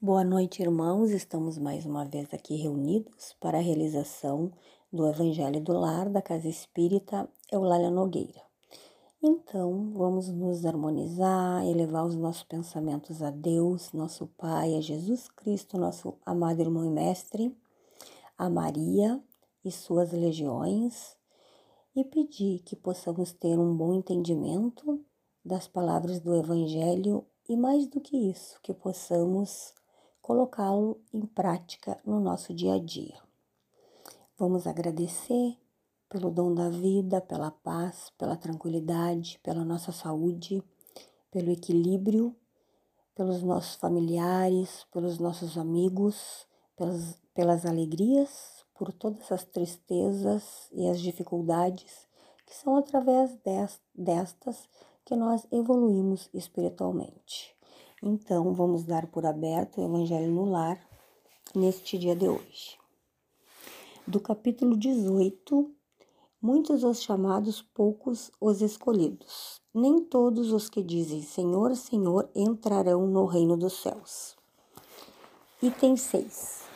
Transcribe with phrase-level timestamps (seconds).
[0.00, 1.10] Boa noite, irmãos.
[1.10, 4.52] Estamos mais uma vez aqui reunidos para a realização
[4.92, 8.40] do Evangelho do Lar da Casa Espírita Eulália Nogueira.
[9.20, 15.76] Então, vamos nos harmonizar, elevar os nossos pensamentos a Deus, nosso Pai, a Jesus Cristo,
[15.76, 17.52] nosso amado irmão e mestre,
[18.38, 19.20] a Maria
[19.64, 21.16] e suas legiões,
[21.96, 25.04] e pedir que possamos ter um bom entendimento
[25.44, 29.74] das palavras do Evangelho e mais do que isso, que possamos
[30.20, 33.20] colocá-lo em prática no nosso dia a dia.
[34.38, 35.56] Vamos agradecer
[36.08, 40.62] pelo dom da vida, pela paz, pela tranquilidade, pela nossa saúde,
[41.30, 42.34] pelo equilíbrio,
[43.14, 51.00] pelos nossos familiares, pelos nossos amigos, pelas, pelas alegrias, por todas as tristezas e as
[51.00, 52.08] dificuldades
[52.46, 53.36] que são através
[53.94, 54.68] destas
[55.04, 57.57] que nós evoluímos espiritualmente.
[58.02, 60.78] Então, vamos dar por aberto o Evangelho no Lar
[61.52, 62.78] neste dia de hoje.
[64.06, 65.68] Do capítulo 18,
[66.40, 69.60] muitos os chamados, poucos os escolhidos.
[69.74, 74.36] Nem todos os que dizem Senhor, Senhor entrarão no reino dos céus.
[75.60, 76.68] Item 6.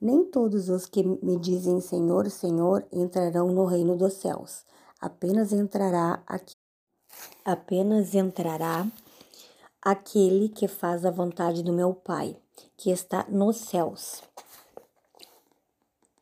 [0.00, 4.64] Nem todos os que me dizem Senhor, Senhor entrarão no reino dos céus.
[4.98, 6.54] Apenas entrará aqui.
[7.44, 8.86] Apenas entrará
[9.86, 12.36] aquele que faz a vontade do meu Pai,
[12.76, 14.20] que está nos céus.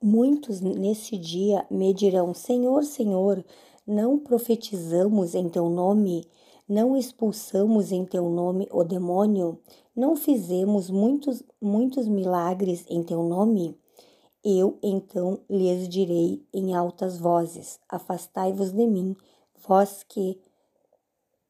[0.00, 3.44] Muitos nesse dia me dirão: Senhor, Senhor,
[3.84, 6.24] não profetizamos em teu nome?
[6.68, 9.58] Não expulsamos em teu nome o demônio?
[9.96, 13.76] Não fizemos muitos, muitos milagres em teu nome?
[14.44, 19.16] Eu então lhes direi em altas vozes: Afastai-vos de mim,
[19.66, 20.38] vós que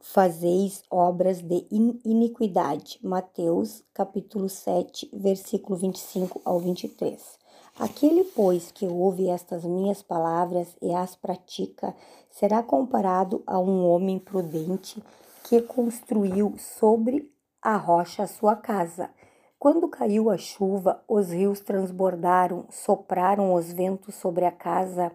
[0.00, 1.66] fazeis obras de
[2.04, 2.98] iniquidade.
[3.02, 7.38] Mateus, capítulo 7, versículo 25 ao 23.
[7.78, 11.94] Aquele, pois, que ouve estas minhas palavras e as pratica,
[12.30, 15.02] será comparado a um homem prudente
[15.44, 17.30] que construiu sobre
[17.62, 19.10] a rocha sua casa.
[19.58, 25.12] Quando caiu a chuva, os rios transbordaram, sopraram os ventos sobre a casa.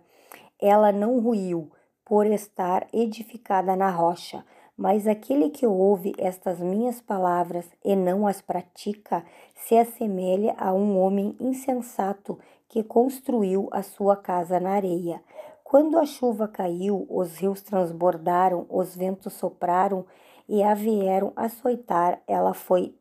[0.59, 1.71] Ela não ruiu,
[2.05, 4.45] por estar edificada na rocha
[4.77, 9.23] mas aquele que ouve estas minhas palavras e não as pratica,
[9.55, 15.21] se assemelha a um homem insensato que construiu a sua casa na areia.
[15.63, 20.05] Quando a chuva caiu, os rios transbordaram, os ventos sopraram
[20.47, 22.95] e a vieram açoitar, ela foi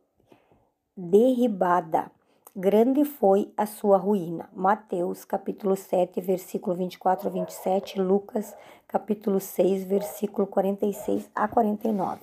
[0.97, 2.10] derribada
[2.55, 4.47] Grande foi a sua ruína.
[4.53, 8.55] Mateus, capítulo 7, versículo 24 a 27, Lucas,
[8.87, 12.21] capítulo 6, versículo 46 a 49.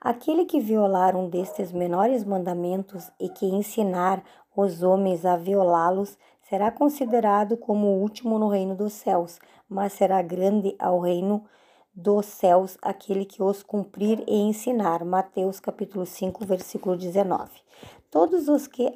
[0.00, 4.22] Aquele que violar um destes menores mandamentos e que ensinar
[4.56, 6.16] os homens a violá-los,
[6.48, 11.46] será considerado como o último no reino dos céus, mas será grande ao reino
[11.92, 15.04] dos céus aquele que os cumprir e ensinar.
[15.04, 17.50] Mateus capítulo 5, versículo 19.
[18.08, 18.88] Todos os que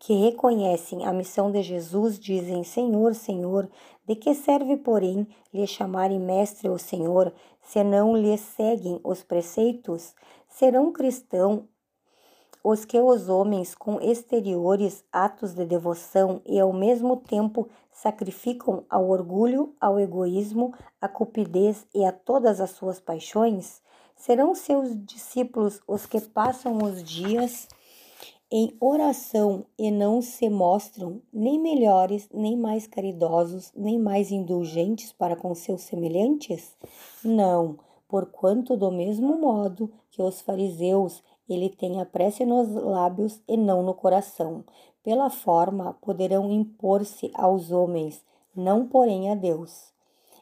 [0.00, 3.68] que reconhecem a missão de Jesus dizem: Senhor, Senhor,
[4.08, 10.14] de que serve, porém, lhe chamarem mestre ou senhor, se não lhe seguem os preceitos?
[10.48, 11.64] Serão cristãos
[12.64, 19.08] os que os homens, com exteriores atos de devoção e ao mesmo tempo sacrificam ao
[19.08, 23.82] orgulho, ao egoísmo, à cupidez e a todas as suas paixões?
[24.16, 27.68] Serão seus discípulos os que passam os dias
[28.52, 35.36] em oração e não se mostram nem melhores, nem mais caridosos, nem mais indulgentes para
[35.36, 36.76] com seus semelhantes?
[37.24, 37.78] Não,
[38.08, 43.84] porquanto do mesmo modo que os fariseus, ele tem a prece nos lábios e não
[43.84, 44.64] no coração.
[45.02, 48.24] Pela forma poderão impor-se aos homens,
[48.54, 49.92] não porém a Deus.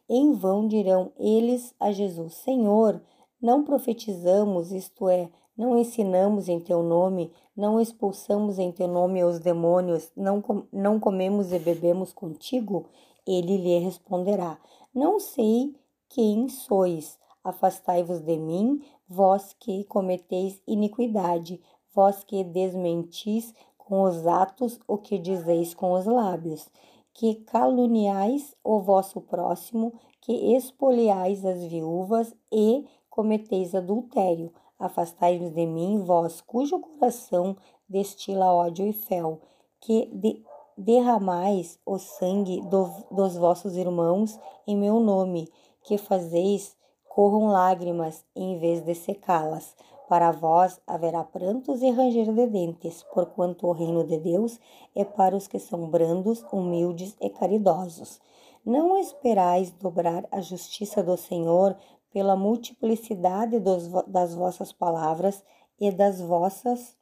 [0.09, 3.03] Em vão dirão eles a Jesus: Senhor,
[3.41, 9.41] não profetizamos, isto é, não ensinamos em teu nome, não expulsamos em teu nome os
[9.41, 12.87] demônios, não, com, não comemos e bebemos contigo?
[13.27, 14.57] Ele lhe responderá:
[14.95, 15.75] Não sei
[16.09, 17.19] quem sois.
[17.43, 21.61] Afastai-vos de mim, vós que cometeis iniquidade,
[21.95, 26.69] vós que desmentis com os atos o que dizeis com os lábios,
[27.15, 34.53] que caluniais o vosso próximo, que espoliais as viúvas e cometeis adultério.
[34.79, 37.57] Afastai-vos de mim, vós, cujo coração
[37.89, 39.41] destila ódio e fel,
[39.81, 40.43] que de,
[40.77, 45.51] derramais o sangue do, dos vossos irmãos em meu nome,
[45.83, 46.77] que fazeis
[47.09, 49.75] corram lágrimas em vez de secá-las.
[50.09, 54.59] Para vós haverá prantos e ranger de dentes, porquanto o reino de Deus
[54.95, 58.21] é para os que são brandos, humildes e caridosos.
[58.65, 61.77] Não esperais dobrar a justiça do Senhor
[62.11, 65.43] pela multiplicidade dos, das vossas palavras
[65.81, 66.97] e das vossas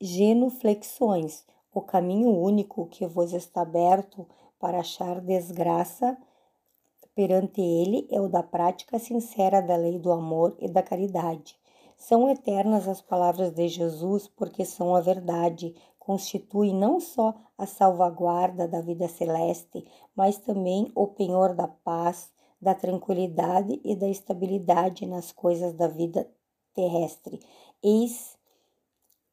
[0.00, 1.44] genuflexões.
[1.72, 4.26] O caminho único que vos está aberto
[4.58, 6.16] para achar desgraça
[7.14, 11.56] perante ele é o da prática sincera da lei do amor e da caridade.
[11.96, 18.66] São eternas as palavras de Jesus porque são a verdade, constituem não só a salvaguarda
[18.66, 22.30] da vida celeste, mas também o penhor da paz,
[22.62, 26.26] da tranquilidade e da estabilidade nas coisas da vida
[26.74, 27.40] terrestre.
[27.82, 28.38] Eis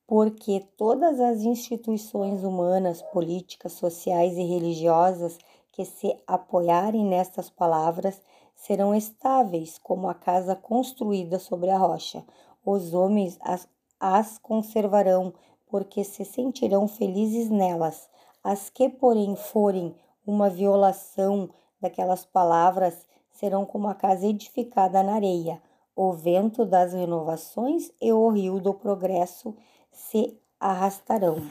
[0.08, 5.38] porque todas as instituições humanas, políticas, sociais e religiosas
[5.72, 8.20] que se apoiarem nestas palavras
[8.56, 12.26] serão estáveis como a casa construída sobre a rocha
[12.66, 13.68] os homens as,
[14.00, 15.34] as conservarão,
[15.68, 18.10] porque se sentirão felizes nelas.
[18.44, 19.96] As que, porém, forem
[20.26, 21.50] uma violação
[21.82, 23.08] daquelas palavras
[23.40, 25.62] serão como a casa edificada na areia.
[25.96, 29.56] O vento das renovações e o rio do progresso
[29.94, 31.50] se arrastarão.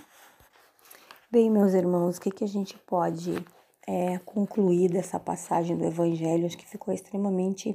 [1.31, 3.43] Bem, meus irmãos, o que, que a gente pode
[3.87, 6.45] é, concluir dessa passagem do Evangelho?
[6.45, 7.75] Acho que ficou extremamente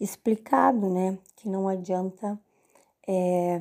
[0.00, 1.16] explicado, né?
[1.36, 2.38] Que não adianta
[3.06, 3.58] é,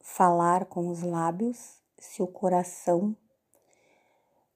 [0.00, 3.16] falar com os lábios se o coração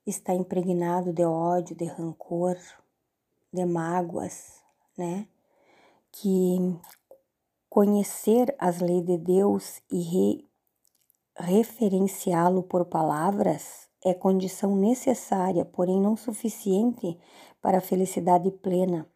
[0.05, 2.57] está impregnado de ódio, de rancor,
[3.53, 4.63] de mágoas,
[4.97, 5.27] né?
[6.13, 6.59] Que
[7.69, 10.49] conhecer as leis de Deus e re,
[11.37, 17.19] referenciá-lo por palavras é condição necessária, porém não suficiente
[17.61, 19.07] para a felicidade plena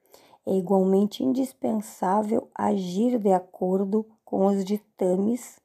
[0.44, 5.60] é igualmente indispensável agir de acordo com os ditames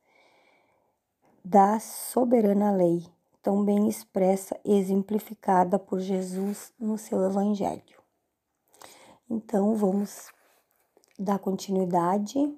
[1.43, 3.03] da soberana lei,
[3.41, 7.96] tão bem expressa e exemplificada por Jesus no seu Evangelho.
[9.29, 10.31] Então, vamos
[11.19, 12.57] dar continuidade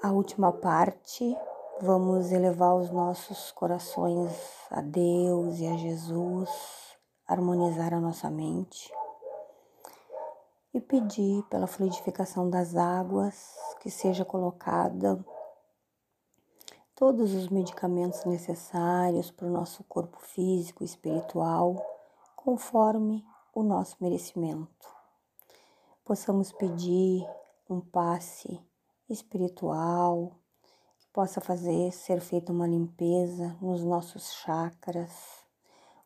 [0.00, 1.36] à última parte.
[1.80, 4.30] Vamos elevar os nossos corações
[4.70, 6.48] a Deus e a Jesus,
[7.26, 8.88] harmonizar a nossa mente
[10.72, 15.24] e pedir pela fluidificação das águas que seja colocada
[16.94, 21.84] todos os medicamentos necessários para o nosso corpo físico e espiritual,
[22.36, 24.88] conforme o nosso merecimento.
[26.04, 27.26] Possamos pedir
[27.68, 28.60] um passe
[29.08, 30.32] espiritual
[30.98, 35.44] que possa fazer ser feita uma limpeza nos nossos chakras,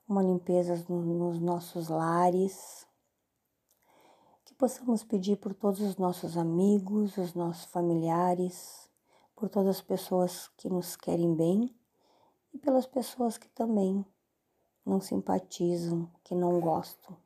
[0.08, 2.88] uma limpeza nos nossos lares
[4.58, 8.90] possamos pedir por todos os nossos amigos, os nossos familiares,
[9.36, 11.72] por todas as pessoas que nos querem bem
[12.52, 14.04] e pelas pessoas que também
[14.84, 17.16] não simpatizam, que não gostam.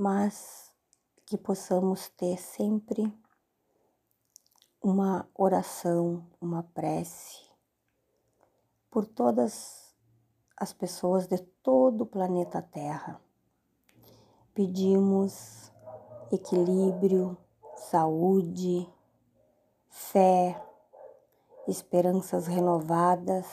[0.00, 0.72] Mas
[1.26, 3.12] que possamos ter sempre
[4.82, 7.44] uma oração, uma prece
[8.90, 9.94] por todas
[10.56, 13.20] as pessoas de todo o planeta Terra
[14.60, 15.72] pedimos
[16.30, 17.34] equilíbrio,
[17.76, 18.86] saúde,
[19.88, 20.62] fé,
[21.66, 23.46] esperanças renovadas.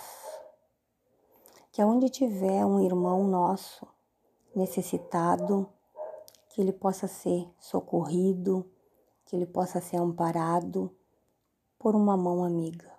[1.72, 3.88] Que aonde tiver um irmão nosso
[4.56, 5.70] necessitado,
[6.58, 8.68] que ele possa ser socorrido,
[9.26, 10.90] que ele possa ser amparado
[11.78, 12.92] por uma mão amiga.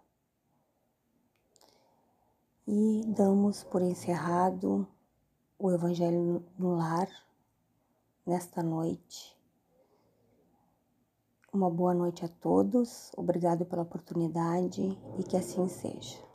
[2.65, 4.87] E damos por encerrado
[5.59, 7.09] o Evangelho no Lar
[8.25, 9.37] nesta noite.
[11.53, 16.28] Uma boa noite a todos, obrigado pela oportunidade e que assim seja.